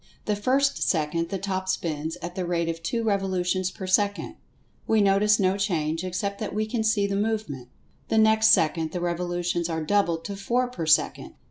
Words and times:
The 0.25 0.35
first 0.35 0.81
second 0.81 1.29
the 1.29 1.37
Top 1.37 1.69
spins 1.69 2.17
at 2.23 2.33
the 2.33 2.43
rate 2.43 2.67
of 2.67 2.81
two 2.81 3.03
revolutions 3.03 3.69
per 3.69 3.85
second. 3.85 4.35
We 4.87 4.99
notice 4.99 5.39
no 5.39 5.57
change, 5.57 6.03
except 6.03 6.39
that 6.39 6.55
we 6.55 6.65
can 6.65 6.83
see 6.83 7.05
the 7.05 7.15
movement. 7.15 7.67
The 8.07 8.17
next 8.17 8.47
second 8.47 8.93
the 8.93 8.99
revolutions 8.99 9.69
are 9.69 9.83
doubled 9.83 10.25
to 10.25 10.35
four 10.35 10.67
per 10.69 10.87
second. 10.87 11.35